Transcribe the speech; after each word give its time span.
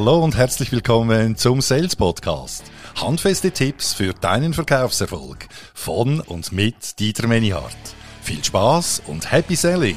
Hallo 0.00 0.22
und 0.22 0.36
herzlich 0.36 0.70
willkommen 0.70 1.34
zum 1.34 1.60
Sales 1.60 1.96
Podcast. 1.96 2.62
Handfeste 3.02 3.50
Tipps 3.50 3.94
für 3.94 4.12
deinen 4.12 4.54
Verkaufserfolg 4.54 5.48
von 5.74 6.20
und 6.20 6.52
mit 6.52 7.00
Dieter 7.00 7.26
Menihardt. 7.26 7.74
Viel 8.22 8.44
Spaß 8.44 9.02
und 9.08 9.32
Happy 9.32 9.56
Selling! 9.56 9.96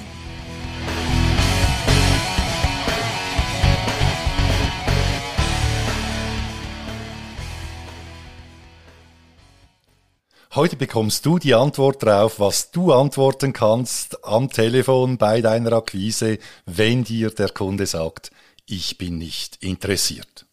Heute 10.56 10.78
bekommst 10.78 11.28
du 11.28 11.38
die 11.38 11.54
Antwort 11.54 12.02
darauf, 12.02 12.40
was 12.40 12.72
du 12.72 12.92
antworten 12.92 13.54
kannst 13.54 14.26
am 14.26 14.50
Telefon 14.50 15.18
bei 15.18 15.42
deiner 15.42 15.74
Akquise, 15.74 16.40
wenn 16.66 17.04
dir 17.04 17.30
der 17.30 17.50
Kunde 17.50 17.86
sagt, 17.86 18.32
ich 18.66 18.98
bin 18.98 19.18
nicht 19.18 19.64
interessiert. 19.64 20.46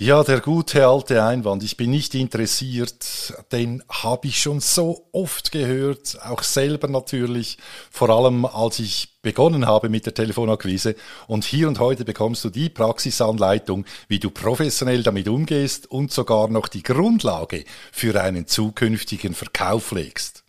Ja, 0.00 0.22
der 0.22 0.40
gute 0.40 0.86
alte 0.86 1.24
Einwand, 1.24 1.64
ich 1.64 1.76
bin 1.76 1.90
nicht 1.90 2.14
interessiert, 2.14 3.34
den 3.50 3.82
habe 3.88 4.28
ich 4.28 4.40
schon 4.40 4.60
so 4.60 5.08
oft 5.10 5.50
gehört, 5.50 6.22
auch 6.22 6.44
selber 6.44 6.86
natürlich, 6.86 7.58
vor 7.90 8.08
allem 8.10 8.44
als 8.44 8.78
ich 8.78 9.20
begonnen 9.22 9.66
habe 9.66 9.88
mit 9.88 10.06
der 10.06 10.14
Telefonakquise. 10.14 10.94
Und 11.26 11.44
hier 11.44 11.66
und 11.66 11.80
heute 11.80 12.04
bekommst 12.04 12.44
du 12.44 12.50
die 12.50 12.68
Praxisanleitung, 12.68 13.86
wie 14.06 14.20
du 14.20 14.30
professionell 14.30 15.02
damit 15.02 15.26
umgehst 15.26 15.90
und 15.90 16.12
sogar 16.12 16.46
noch 16.46 16.68
die 16.68 16.84
Grundlage 16.84 17.64
für 17.90 18.22
einen 18.22 18.46
zukünftigen 18.46 19.34
Verkauf 19.34 19.90
legst 19.90 20.44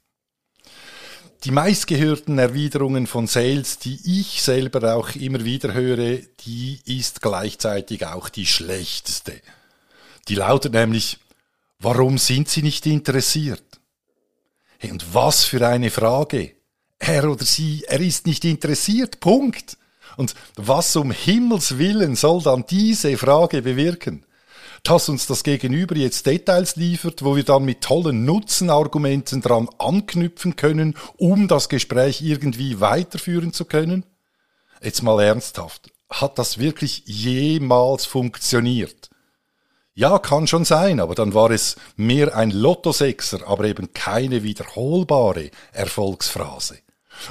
die 1.44 1.52
meistgehörten 1.52 2.38
Erwiderungen 2.38 3.08
von 3.08 3.28
Sales, 3.28 3.80
die 3.80 4.00
ich 4.20 4.42
selber 4.42 4.96
auch 4.96 5.16
immer 5.16 5.46
wieder 5.46 5.74
höre, 5.74 6.18
die 6.46 6.80
ist 6.86 7.22
gleichzeitig 7.22 8.06
auch 8.06 8.30
die 8.30 8.46
schlechteste. 8.46 9.42
Die 10.28 10.36
lautet 10.36 10.74
nämlich, 10.74 11.18
warum 11.80 12.18
sind 12.18 12.50
Sie 12.50 12.62
nicht 12.62 12.86
interessiert? 12.86 13.64
Und 14.84 15.14
was 15.14 15.44
für 15.44 15.66
eine 15.68 15.90
Frage. 15.90 16.56
Er 17.00 17.30
oder 17.30 17.46
sie, 17.46 17.86
er 17.88 18.02
ist 18.02 18.28
nicht 18.28 18.44
interessiert, 18.44 19.20
Punkt. 19.20 19.78
Und 20.18 20.36
was 20.56 20.96
um 20.96 21.12
Himmels 21.12 21.78
willen 21.78 22.16
soll 22.16 22.42
dann 22.42 22.66
diese 22.70 23.18
Frage 23.18 23.62
bewirken? 23.62 24.26
Dass 24.84 25.10
uns 25.10 25.28
das 25.28 25.44
Gegenüber 25.44 25.96
jetzt 25.96 26.26
Details 26.26 26.76
liefert, 26.76 27.24
wo 27.24 27.36
wir 27.36 27.44
dann 27.44 27.66
mit 27.66 27.82
tollen 27.82 28.26
Nutzenargumenten 28.26 29.42
dran 29.42 29.70
anknüpfen 29.78 30.56
können, 30.56 30.96
um 31.18 31.48
das 31.48 31.70
Gespräch 31.70 32.22
irgendwie 32.22 32.80
weiterführen 32.80 33.54
zu 33.54 33.66
können? 33.66 34.06
Jetzt 34.82 35.04
mal 35.04 35.22
ernsthaft. 35.22 35.92
Hat 36.10 36.40
das 36.40 36.58
wirklich 36.58 37.04
jemals 37.06 38.06
funktioniert? 38.06 39.10
Ja, 39.94 40.18
kann 40.18 40.48
schon 40.48 40.64
sein, 40.64 41.00
aber 41.00 41.14
dann 41.14 41.34
war 41.34 41.52
es 41.52 41.76
mehr 41.98 42.36
ein 42.36 42.52
Lottosechser, 42.52 43.46
aber 43.46 43.66
eben 43.66 43.94
keine 43.94 44.44
wiederholbare 44.44 45.52
Erfolgsphrase. 45.74 46.80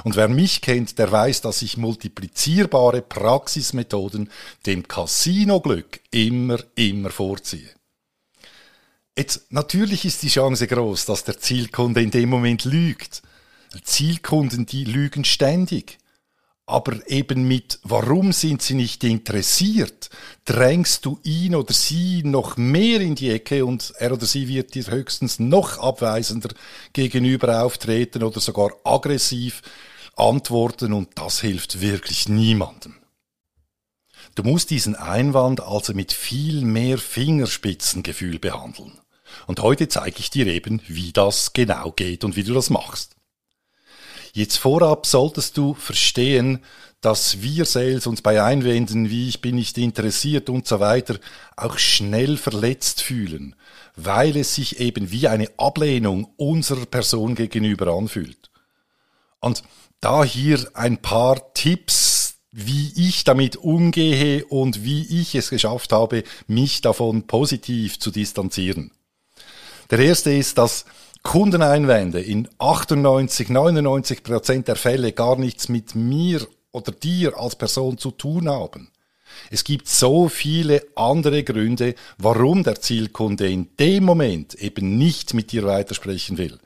Und 0.03 0.15
wer 0.15 0.27
mich 0.27 0.61
kennt, 0.61 0.97
der 0.99 1.11
weiß, 1.11 1.41
dass 1.41 1.61
ich 1.61 1.77
multiplizierbare 1.77 3.01
Praxismethoden 3.01 4.29
dem 4.65 4.87
Casino-Glück 4.87 6.01
immer, 6.11 6.59
immer 6.75 7.09
vorziehe. 7.09 7.69
Jetzt, 9.17 9.51
natürlich 9.51 10.05
ist 10.05 10.23
die 10.23 10.29
Chance 10.29 10.67
groß, 10.67 11.05
dass 11.05 11.23
der 11.23 11.39
Zielkunde 11.39 12.01
in 12.01 12.11
dem 12.11 12.29
Moment 12.29 12.63
lügt. 12.63 13.21
Zielkunden, 13.83 14.65
die 14.65 14.85
lügen 14.85 15.25
ständig 15.25 15.99
aber 16.69 17.09
eben 17.09 17.47
mit 17.47 17.79
warum 17.83 18.31
sind 18.31 18.61
sie 18.61 18.75
nicht 18.75 19.03
interessiert, 19.03 20.09
drängst 20.45 21.05
du 21.05 21.19
ihn 21.23 21.55
oder 21.55 21.73
sie 21.73 22.23
noch 22.23 22.57
mehr 22.57 23.01
in 23.01 23.15
die 23.15 23.31
Ecke 23.31 23.65
und 23.65 23.93
er 23.97 24.13
oder 24.13 24.25
sie 24.25 24.47
wird 24.47 24.75
dir 24.75 24.85
höchstens 24.87 25.39
noch 25.39 25.79
abweisender 25.79 26.49
gegenüber 26.93 27.63
auftreten 27.63 28.23
oder 28.23 28.39
sogar 28.39 28.71
aggressiv 28.83 29.61
antworten 30.15 30.93
und 30.93 31.09
das 31.15 31.41
hilft 31.41 31.81
wirklich 31.81 32.29
niemandem. 32.29 32.95
Du 34.35 34.43
musst 34.43 34.69
diesen 34.69 34.95
Einwand 34.95 35.61
also 35.61 35.93
mit 35.93 36.13
viel 36.13 36.61
mehr 36.61 36.97
Fingerspitzengefühl 36.97 38.39
behandeln. 38.39 38.99
Und 39.47 39.61
heute 39.61 39.87
zeige 39.87 40.19
ich 40.19 40.29
dir 40.29 40.47
eben, 40.47 40.81
wie 40.87 41.11
das 41.11 41.53
genau 41.53 41.91
geht 41.91 42.23
und 42.23 42.35
wie 42.35 42.43
du 42.43 42.53
das 42.53 42.69
machst. 42.69 43.18
Jetzt 44.33 44.57
vorab 44.57 45.05
solltest 45.05 45.57
du 45.57 45.73
verstehen, 45.73 46.59
dass 47.01 47.41
wir 47.41 47.65
Sales 47.65 48.07
uns 48.07 48.21
bei 48.21 48.43
Einwänden 48.43 49.09
wie 49.09 49.29
ich 49.29 49.41
bin 49.41 49.55
nicht 49.55 49.77
interessiert 49.77 50.49
und 50.49 50.67
so 50.67 50.79
weiter 50.79 51.17
auch 51.55 51.77
schnell 51.77 52.35
verletzt 52.37 53.01
fühlen, 53.01 53.55
weil 53.95 54.35
es 54.35 54.55
sich 54.55 54.79
eben 54.79 55.11
wie 55.11 55.27
eine 55.27 55.49
Ablehnung 55.57 56.33
unserer 56.35 56.85
Person 56.85 57.35
gegenüber 57.35 57.87
anfühlt. 57.93 58.49
Und 59.39 59.63
da 60.01 60.23
hier 60.23 60.69
ein 60.73 61.01
paar 61.01 61.53
Tipps, 61.53 62.35
wie 62.51 62.91
ich 62.95 63.23
damit 63.23 63.57
umgehe 63.57 64.45
und 64.45 64.83
wie 64.83 65.21
ich 65.21 65.35
es 65.35 65.49
geschafft 65.49 65.91
habe, 65.91 66.23
mich 66.47 66.81
davon 66.81 67.27
positiv 67.27 67.99
zu 67.99 68.11
distanzieren. 68.11 68.91
Der 69.89 69.99
erste 69.99 70.31
ist, 70.31 70.57
dass 70.57 70.85
Kundeneinwände 71.23 72.21
in 72.21 72.47
98, 72.59 73.49
99 73.49 74.23
Prozent 74.23 74.67
der 74.67 74.75
Fälle 74.75 75.11
gar 75.11 75.37
nichts 75.37 75.69
mit 75.69 75.95
mir 75.95 76.47
oder 76.71 76.91
dir 76.91 77.37
als 77.37 77.55
Person 77.55 77.97
zu 77.97 78.11
tun 78.11 78.49
haben. 78.49 78.89
Es 79.51 79.63
gibt 79.63 79.87
so 79.87 80.27
viele 80.29 80.83
andere 80.95 81.43
Gründe, 81.43 81.95
warum 82.17 82.63
der 82.63 82.81
Zielkunde 82.81 83.49
in 83.49 83.69
dem 83.77 84.05
Moment 84.05 84.55
eben 84.55 84.97
nicht 84.97 85.33
mit 85.33 85.51
dir 85.51 85.65
weitersprechen 85.65 86.37
will. 86.37 86.57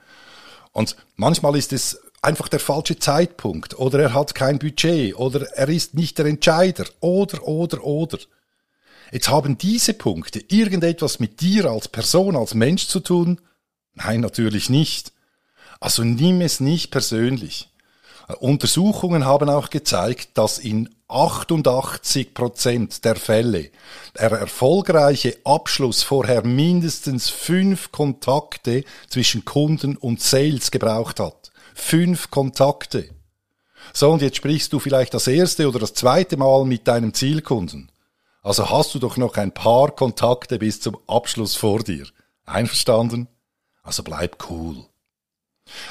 Und 0.72 0.96
manchmal 1.16 1.56
ist 1.56 1.74
es 1.74 2.00
einfach 2.22 2.48
der 2.48 2.60
falsche 2.60 2.98
Zeitpunkt 2.98 3.78
oder 3.78 4.00
er 4.00 4.14
hat 4.14 4.34
kein 4.34 4.60
Budget 4.60 5.16
oder 5.16 5.46
er 5.54 5.70
ist 5.70 5.94
nicht 5.94 6.18
der 6.18 6.26
Entscheider 6.26 6.86
oder, 7.00 7.46
oder, 7.48 7.84
oder. 7.84 8.18
Jetzt 9.12 9.30
haben 9.30 9.58
diese 9.58 9.94
Punkte 9.94 10.44
irgendetwas 10.48 11.20
mit 11.20 11.42
dir 11.42 11.66
als 11.66 11.88
Person, 11.88 12.36
als 12.36 12.54
Mensch 12.54 12.88
zu 12.88 13.00
tun 13.00 13.40
Nein, 13.96 14.22
natürlich 14.22 14.70
nicht. 14.70 15.12
Also 15.80 16.04
nimm 16.04 16.42
es 16.42 16.60
nicht 16.60 16.92
persönlich. 16.92 17.70
Untersuchungen 18.40 19.26
haben 19.26 19.50
auch 19.50 19.70
gezeigt, 19.70 20.30
dass 20.38 20.58
in 20.58 20.90
88 21.10 22.34
Prozent 22.34 23.06
der 23.06 23.16
Fälle 23.16 23.70
der 24.18 24.32
erfolgreiche 24.32 25.38
Abschluss 25.44 26.02
vorher 26.02 26.44
mindestens 26.46 27.30
fünf 27.30 27.92
Kontakte 27.92 28.84
zwischen 29.10 29.46
Kunden 29.46 29.98
und 29.98 30.22
Sales 30.22 30.72
gebraucht 30.72 31.20
hat. 31.20 31.52
Fünf 31.76 32.32
Kontakte. 32.32 33.10
So, 33.92 34.12
und 34.12 34.22
jetzt 34.22 34.38
sprichst 34.38 34.72
du 34.72 34.80
vielleicht 34.80 35.14
das 35.14 35.28
erste 35.28 35.68
oder 35.68 35.80
das 35.80 35.94
zweite 35.94 36.38
Mal 36.38 36.66
mit 36.66 36.88
deinem 36.88 37.14
Zielkunden. 37.14 37.92
Also 38.42 38.70
hast 38.70 38.96
du 38.96 39.00
doch 39.00 39.18
noch 39.18 39.36
ein 39.38 39.54
paar 39.54 39.92
Kontakte 39.92 40.60
bis 40.60 40.80
zum 40.80 40.98
Abschluss 41.08 41.56
vor 41.56 41.80
dir. 41.80 42.08
Einverstanden? 42.46 43.28
Also 43.84 44.02
bleib 44.02 44.50
cool. 44.50 44.86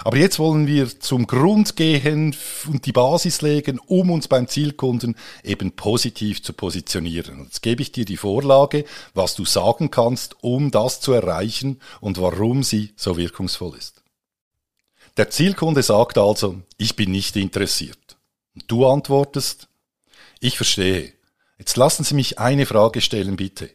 Aber 0.05 0.17
jetzt 0.17 0.39
wollen 0.39 0.67
wir 0.67 1.01
zum 1.01 1.27
Grund 1.27 1.77
gehen 1.77 2.37
und 2.67 2.85
die 2.85 2.93
Basis 2.93 3.41
legen, 3.41 3.79
um 3.79 4.11
uns 4.11 4.29
beim 4.29 4.47
Zielkunden 4.47 5.17
eben 5.43 5.73
positiv 5.73 6.43
zu 6.43 6.53
positionieren. 6.53 7.45
Jetzt 7.45 7.63
gebe 7.63 7.83
ich 7.83 7.93
dir 7.93 8.05
die 8.05 8.19
Vorlage, 8.19 8.85
was 9.15 9.35
du 9.35 9.45
sagen 9.45 9.91
kannst, 9.91 10.37
um 10.43 10.71
das 10.71 11.01
zu 11.01 11.13
erreichen 11.13 11.81
und 12.01 12.21
warum 12.21 12.63
sie 12.63 12.93
so 12.97 13.17
wirkungsvoll 13.17 13.77
ist. 13.77 14.03
Der 15.17 15.31
Zielkunde 15.31 15.83
sagt 15.83 16.19
also, 16.19 16.61
ich 16.77 16.97
bin 16.97 17.11
nicht 17.11 17.37
interessiert. 17.37 18.17
Und 18.55 18.71
du 18.71 18.87
antwortest, 18.87 19.69
ich 20.41 20.56
verstehe. 20.56 21.12
Jetzt 21.59 21.77
lassen 21.77 22.05
Sie 22.05 22.15
mich 22.15 22.38
eine 22.38 22.67
Frage 22.67 23.00
stellen, 23.00 23.37
bitte. 23.37 23.71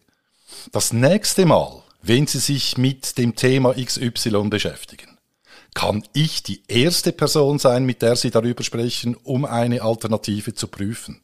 Das 0.71 0.93
nächste 0.93 1.45
Mal, 1.45 1.83
wenn 2.01 2.27
Sie 2.27 2.39
sich 2.39 2.77
mit 2.77 3.17
dem 3.17 3.35
Thema 3.35 3.73
XY 3.73 4.49
beschäftigen. 4.49 5.17
Kann 5.73 6.03
ich 6.13 6.43
die 6.43 6.63
erste 6.67 7.11
Person 7.11 7.59
sein, 7.59 7.85
mit 7.85 8.01
der 8.01 8.15
Sie 8.15 8.31
darüber 8.31 8.63
sprechen, 8.63 9.15
um 9.15 9.45
eine 9.45 9.81
Alternative 9.81 10.53
zu 10.53 10.67
prüfen? 10.67 11.21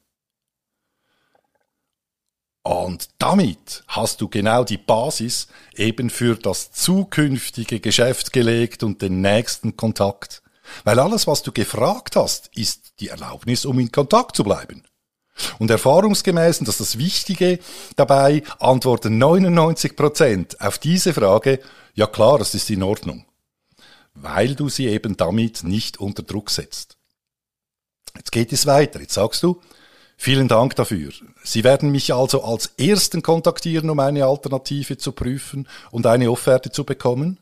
Und 2.64 3.10
damit 3.18 3.84
hast 3.88 4.22
du 4.22 4.30
genau 4.30 4.64
die 4.64 4.78
Basis 4.78 5.48
eben 5.76 6.10
für 6.10 6.36
das 6.36 6.72
zukünftige 6.72 7.82
Geschäft 7.82 8.32
gelegt 8.32 8.84
und 8.84 9.02
den 9.02 9.20
nächsten 9.20 9.76
Kontakt. 9.76 10.42
Weil 10.86 11.00
alles, 11.00 11.28
was 11.28 11.44
du 11.44 11.52
gefragt 11.52 12.16
hast, 12.16 12.50
ist 12.56 13.02
die 13.02 13.10
Erlaubnis, 13.10 13.66
um 13.66 13.80
in 13.80 13.92
Kontakt 13.92 14.38
zu 14.38 14.46
bleiben. 14.46 14.84
Und 15.60 15.72
erfahrungsgemäß, 15.72 16.60
und 16.60 16.68
das 16.68 16.80
ist 16.80 16.94
das 16.94 16.98
Wichtige 17.00 17.60
dabei, 17.96 18.44
antworten 18.60 19.18
99 19.18 19.96
Prozent 19.96 20.62
auf 20.62 20.78
diese 20.78 21.14
Frage, 21.14 21.60
ja 21.96 22.08
klar, 22.08 22.38
das 22.38 22.54
ist 22.56 22.70
in 22.70 22.84
Ordnung. 22.84 23.26
Weil 24.14 24.56
du 24.56 24.70
sie 24.70 24.88
eben 24.88 25.18
damit 25.18 25.64
nicht 25.64 26.00
unter 26.00 26.24
Druck 26.24 26.52
setzt. 26.52 26.98
Jetzt 28.16 28.32
geht 28.32 28.54
es 28.54 28.68
weiter. 28.68 29.00
Jetzt 29.00 29.16
sagst 29.16 29.42
du, 29.42 29.60
Vielen 30.16 30.48
Dank 30.48 30.76
dafür. 30.76 31.12
Sie 31.44 31.64
werden 31.64 31.92
mich 31.92 32.14
also 32.14 32.44
als 32.44 32.68
Ersten 32.78 33.22
kontaktieren, 33.22 33.90
um 33.90 34.00
eine 34.00 34.26
Alternative 34.26 34.98
zu 34.98 35.12
prüfen 35.12 35.68
und 35.92 36.06
eine 36.06 36.32
Offerte 36.32 36.72
zu 36.72 36.86
bekommen? 36.86 37.40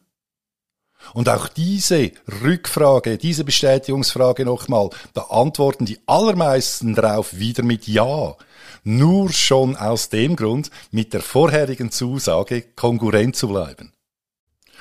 Und 1.13 1.29
auch 1.29 1.47
diese 1.47 2.11
Rückfrage, 2.41 3.17
diese 3.17 3.43
Bestätigungsfrage 3.43 4.45
nochmal, 4.45 4.89
da 5.13 5.21
antworten 5.23 5.85
die 5.85 5.99
allermeisten 6.05 6.95
drauf 6.95 7.37
wieder 7.37 7.63
mit 7.63 7.87
Ja. 7.87 8.35
Nur 8.83 9.31
schon 9.31 9.75
aus 9.75 10.09
dem 10.09 10.35
Grund, 10.35 10.71
mit 10.91 11.13
der 11.13 11.21
vorherigen 11.21 11.91
Zusage 11.91 12.61
konkurrent 12.75 13.35
zu 13.35 13.47
bleiben. 13.47 13.93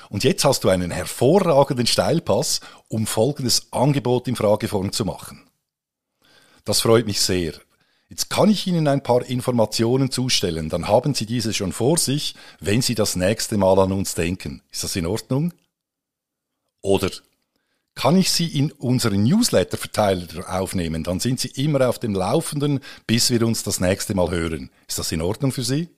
Und 0.09 0.25
jetzt 0.25 0.45
hast 0.45 0.65
du 0.65 0.69
einen 0.69 0.91
hervorragenden 0.91 1.87
Steilpass, 1.87 2.61
um 2.89 3.07
folgendes 3.07 3.69
Angebot 3.71 4.27
in 4.27 4.37
Frageform 4.37 4.93
zu 4.93 5.05
machen. 5.05 5.45
Das 6.65 6.81
freut 6.81 7.07
mich 7.07 7.21
sehr. 7.21 7.55
Jetzt 8.09 8.29
kann 8.29 8.51
ich 8.51 8.67
Ihnen 8.67 8.89
ein 8.89 9.05
paar 9.05 9.25
Informationen 9.25 10.11
zustellen, 10.11 10.69
dann 10.69 10.89
haben 10.89 11.15
Sie 11.15 11.27
diese 11.27 11.55
schon 11.55 11.73
vor 11.73 11.97
sich, 11.97 12.35
wenn 12.59 12.83
Sie 12.83 12.97
das 12.97 13.15
nächste 13.15 13.57
Mal 13.57 13.79
an 13.79 13.93
uns 13.93 14.15
denken. 14.15 14.63
Ist 14.73 14.83
das 14.83 14.97
in 14.97 15.07
Ordnung? 15.07 15.53
Oder 16.83 17.11
kann 17.95 18.17
ich 18.17 18.31
Sie 18.31 18.47
in 18.47 18.73
unseren 18.73 19.23
Newsletter-Verteiler 19.25 20.27
aufnehmen, 20.49 21.05
dann 21.05 21.21
sind 21.21 21.41
Sie 21.41 21.49
immer 21.63 21.89
auf 21.89 21.99
dem 21.99 22.15
Laufenden, 22.15 22.81
bis 23.07 23.31
wir 23.31 23.47
uns 23.47 23.63
das 23.63 23.81
nächste 23.81 24.15
Mal 24.15 24.31
hören. 24.31 24.71
Ist 24.89 24.99
das 24.99 25.13
in 25.13 25.21
Ordnung 25.21 25.53
für 25.53 25.65
Sie? 25.65 25.89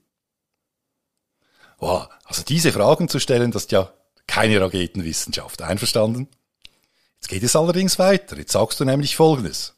Wow, 1.79 2.08
also 2.25 2.43
diese 2.43 2.73
Fragen 2.73 3.08
zu 3.08 3.19
stellen, 3.19 3.50
das 3.50 3.64
ist 3.64 3.73
ja 3.73 3.93
keine 4.26 4.61
Raketenwissenschaft. 4.61 5.62
Einverstanden? 5.62 6.29
Jetzt 7.17 7.29
geht 7.29 7.43
es 7.43 7.55
allerdings 7.55 7.99
weiter. 7.99 8.37
Jetzt 8.37 8.52
sagst 8.52 8.81
du 8.81 8.84
nämlich 8.84 9.17
Folgendes. 9.17 9.75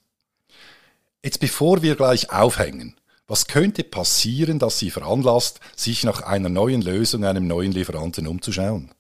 Jetzt 1.23 1.41
bevor 1.41 1.83
wir 1.83 1.97
gleich 1.97 2.31
aufhängen, 2.31 2.97
was 3.27 3.47
könnte 3.47 3.85
passieren, 3.85 4.59
dass 4.59 4.79
Sie 4.79 4.91
veranlasst, 4.91 5.61
sich 5.75 6.05
nach 6.05 6.21
einer 6.23 6.51
neuen 6.51 6.83
Lösung, 6.83 7.25
einem 7.25 7.47
neuen 7.47 7.73
Lieferanten 7.73 8.27
umzuschauen? 8.27 8.95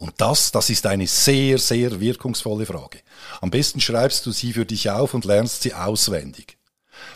Und 0.00 0.14
das, 0.16 0.50
das 0.50 0.70
ist 0.70 0.86
eine 0.86 1.06
sehr, 1.06 1.58
sehr 1.58 2.00
wirkungsvolle 2.00 2.64
Frage. 2.64 3.00
Am 3.42 3.50
besten 3.50 3.80
schreibst 3.80 4.24
du 4.24 4.32
sie 4.32 4.54
für 4.54 4.64
dich 4.64 4.88
auf 4.88 5.12
und 5.12 5.26
lernst 5.26 5.60
sie 5.60 5.74
auswendig. 5.74 6.56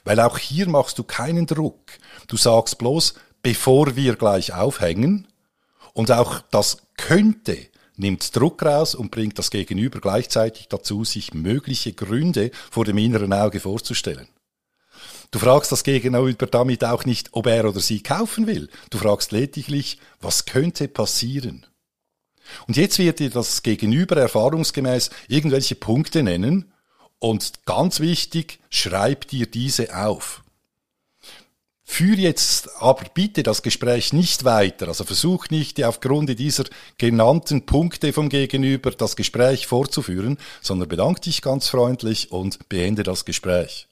Weil 0.04 0.20
auch 0.20 0.36
hier 0.36 0.68
machst 0.68 0.98
du 0.98 1.02
keinen 1.02 1.46
Druck. 1.46 1.80
Du 2.28 2.36
sagst 2.36 2.76
bloß, 2.76 3.14
bevor 3.42 3.96
wir 3.96 4.16
gleich 4.16 4.52
aufhängen, 4.52 5.26
und 5.94 6.10
auch 6.10 6.42
das 6.50 6.76
könnte 6.98 7.56
nimmt 7.96 8.36
Druck 8.36 8.62
raus 8.62 8.94
und 8.94 9.10
bringt 9.10 9.38
das 9.38 9.50
Gegenüber 9.50 10.00
gleichzeitig 10.00 10.68
dazu, 10.68 11.04
sich 11.04 11.32
mögliche 11.32 11.92
Gründe 11.92 12.50
vor 12.70 12.84
dem 12.84 12.98
inneren 12.98 13.32
Auge 13.32 13.60
vorzustellen. 13.60 14.28
Du 15.30 15.38
fragst 15.38 15.72
das 15.72 15.84
Gegenüber 15.84 16.46
damit 16.46 16.84
auch 16.84 17.06
nicht, 17.06 17.30
ob 17.32 17.46
er 17.46 17.66
oder 17.66 17.80
sie 17.80 18.02
kaufen 18.02 18.46
will. 18.46 18.68
Du 18.90 18.98
fragst 18.98 19.32
lediglich, 19.32 19.98
was 20.20 20.44
könnte 20.44 20.86
passieren? 20.86 21.64
Und 22.66 22.76
jetzt 22.76 22.98
wird 22.98 23.18
dir 23.18 23.30
das 23.30 23.62
Gegenüber 23.62 24.16
erfahrungsgemäß 24.16 25.10
irgendwelche 25.28 25.74
Punkte 25.74 26.22
nennen 26.22 26.72
und 27.18 27.64
ganz 27.64 28.00
wichtig, 28.00 28.60
schreib 28.70 29.28
dir 29.28 29.46
diese 29.46 29.96
auf. 29.96 30.42
Führ 31.86 32.16
jetzt 32.16 32.70
aber 32.80 33.04
bitte 33.12 33.42
das 33.42 33.62
Gespräch 33.62 34.14
nicht 34.14 34.44
weiter, 34.44 34.88
also 34.88 35.04
versuch 35.04 35.50
nicht 35.50 35.82
aufgrund 35.84 36.38
dieser 36.38 36.64
genannten 36.96 37.66
Punkte 37.66 38.12
vom 38.14 38.30
Gegenüber 38.30 38.90
das 38.90 39.16
Gespräch 39.16 39.66
fortzuführen, 39.66 40.38
sondern 40.62 40.88
bedank 40.88 41.20
dich 41.22 41.42
ganz 41.42 41.68
freundlich 41.68 42.32
und 42.32 42.68
beende 42.70 43.02
das 43.02 43.26
Gespräch. 43.26 43.86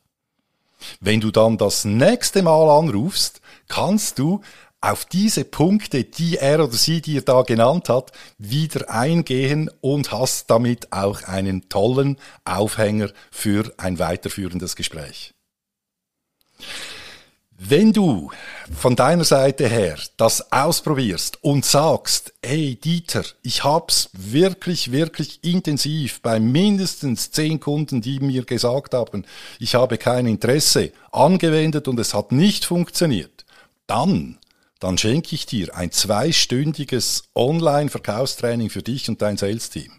Wenn 1.00 1.20
du 1.20 1.30
dann 1.30 1.58
das 1.58 1.84
nächste 1.84 2.42
Mal 2.42 2.70
anrufst, 2.70 3.40
kannst 3.68 4.18
du 4.18 4.40
auf 4.82 5.04
diese 5.04 5.44
Punkte, 5.44 6.04
die 6.04 6.36
er 6.36 6.62
oder 6.62 6.72
sie 6.72 7.00
dir 7.00 7.22
da 7.22 7.42
genannt 7.42 7.88
hat, 7.88 8.12
wieder 8.36 8.90
eingehen 8.90 9.70
und 9.80 10.12
hast 10.12 10.50
damit 10.50 10.92
auch 10.92 11.22
einen 11.22 11.68
tollen 11.68 12.18
Aufhänger 12.44 13.10
für 13.30 13.72
ein 13.78 13.98
weiterführendes 13.98 14.76
Gespräch. 14.76 15.32
Wenn 17.64 17.92
du 17.92 18.32
von 18.76 18.96
deiner 18.96 19.22
Seite 19.22 19.68
her 19.68 19.96
das 20.16 20.50
ausprobierst 20.50 21.44
und 21.44 21.64
sagst, 21.64 22.32
hey 22.44 22.74
Dieter, 22.74 23.22
ich 23.42 23.62
hab's 23.62 24.10
wirklich, 24.14 24.90
wirklich 24.90 25.44
intensiv 25.44 26.22
bei 26.22 26.40
mindestens 26.40 27.30
zehn 27.30 27.60
Kunden, 27.60 28.00
die 28.00 28.18
mir 28.18 28.44
gesagt 28.44 28.94
haben, 28.94 29.24
ich 29.60 29.76
habe 29.76 29.96
kein 29.96 30.26
Interesse, 30.26 30.90
angewendet 31.12 31.86
und 31.86 32.00
es 32.00 32.14
hat 32.14 32.32
nicht 32.32 32.64
funktioniert, 32.64 33.44
dann, 33.86 34.38
dann 34.82 34.98
schenke 34.98 35.36
ich 35.36 35.46
dir 35.46 35.76
ein 35.76 35.92
zweistündiges 35.92 37.28
Online-Verkaufstraining 37.36 38.68
für 38.68 38.82
dich 38.82 39.08
und 39.08 39.22
dein 39.22 39.36
Sales-Team. 39.36 39.92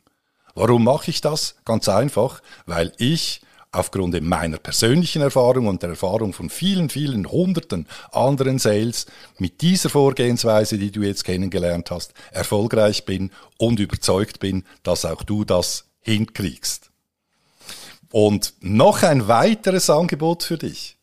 Warum 0.55 0.83
mache 0.83 1.09
ich 1.09 1.21
das? 1.21 1.55
Ganz 1.63 1.87
einfach, 1.87 2.41
weil 2.65 2.91
ich 2.97 3.39
aufgrund 3.71 4.21
meiner 4.21 4.57
persönlichen 4.57 5.21
Erfahrung 5.21 5.67
und 5.67 5.81
der 5.81 5.91
Erfahrung 5.91 6.33
von 6.33 6.49
vielen, 6.49 6.89
vielen 6.89 7.31
hunderten 7.31 7.87
anderen 8.11 8.59
Sales 8.59 9.05
mit 9.37 9.61
dieser 9.61 9.89
Vorgehensweise, 9.89 10.77
die 10.77 10.91
du 10.91 11.01
jetzt 11.01 11.23
kennengelernt 11.23 11.89
hast, 11.89 12.13
erfolgreich 12.31 13.05
bin 13.05 13.31
und 13.57 13.79
überzeugt 13.79 14.41
bin, 14.41 14.65
dass 14.83 15.05
auch 15.05 15.23
du 15.23 15.45
das 15.45 15.85
hinkriegst. 16.01 16.91
Und 18.11 18.53
noch 18.59 19.01
ein 19.01 19.29
weiteres 19.29 19.89
Angebot 19.89 20.43
für 20.43 20.57
dich. 20.57 20.97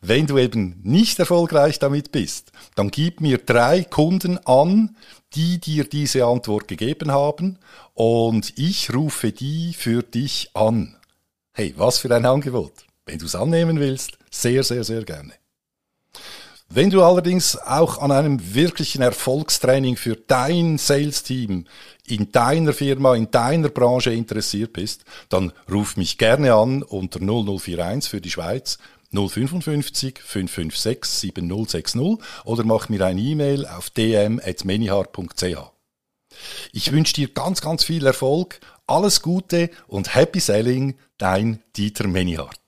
Wenn 0.00 0.26
du 0.28 0.38
eben 0.38 0.80
nicht 0.84 1.18
erfolgreich 1.18 1.80
damit 1.80 2.12
bist, 2.12 2.52
dann 2.76 2.90
gib 2.90 3.20
mir 3.20 3.38
drei 3.38 3.82
Kunden 3.82 4.38
an, 4.46 4.96
die 5.34 5.58
dir 5.58 5.84
diese 5.84 6.24
Antwort 6.24 6.68
gegeben 6.68 7.10
haben 7.10 7.58
und 7.94 8.56
ich 8.56 8.94
rufe 8.94 9.32
die 9.32 9.74
für 9.74 10.02
dich 10.02 10.50
an. 10.54 10.96
Hey, 11.52 11.74
was 11.76 11.98
für 11.98 12.14
ein 12.14 12.26
Angebot. 12.26 12.72
Wenn 13.06 13.18
du 13.18 13.26
es 13.26 13.34
annehmen 13.34 13.80
willst, 13.80 14.18
sehr, 14.30 14.62
sehr, 14.62 14.84
sehr 14.84 15.02
gerne. 15.02 15.32
Wenn 16.70 16.90
du 16.90 17.02
allerdings 17.02 17.56
auch 17.56 17.98
an 17.98 18.12
einem 18.12 18.54
wirklichen 18.54 19.00
Erfolgstraining 19.00 19.96
für 19.96 20.16
dein 20.16 20.76
Sales-Team 20.76 21.64
in 22.06 22.30
deiner 22.30 22.74
Firma, 22.74 23.14
in 23.14 23.30
deiner 23.30 23.70
Branche 23.70 24.12
interessiert 24.12 24.74
bist, 24.74 25.04
dann 25.30 25.52
ruf 25.70 25.96
mich 25.96 26.18
gerne 26.18 26.52
an 26.52 26.82
unter 26.82 27.20
0041 27.20 28.10
für 28.10 28.20
die 28.20 28.30
Schweiz 28.30 28.76
055 29.12 30.20
556 30.20 31.04
7060 31.04 32.18
oder 32.44 32.64
mach 32.64 32.88
mir 32.88 33.04
eine 33.06 33.20
E-Mail 33.20 33.66
auf 33.66 33.90
dm.menihar.ch. 33.90 35.72
Ich 36.72 36.92
wünsche 36.92 37.14
dir 37.14 37.28
ganz, 37.28 37.60
ganz 37.60 37.84
viel 37.84 38.06
Erfolg, 38.06 38.60
alles 38.86 39.22
Gute 39.22 39.70
und 39.86 40.14
Happy 40.14 40.40
Selling, 40.40 40.98
dein 41.16 41.62
Dieter 41.76 42.06
Menihardt. 42.06 42.67